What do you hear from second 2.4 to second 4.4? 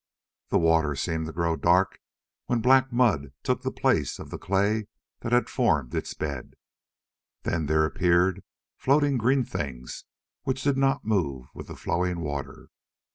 when black mud took the place of the